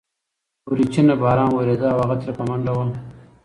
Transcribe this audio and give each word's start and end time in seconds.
وريچينه 0.69 1.13
باران 1.21 1.49
وريده، 1.53 1.87
هغه 1.99 2.15
ترې 2.21 2.31
په 2.37 2.43
منډه 2.49 2.71
وه. 2.77 2.85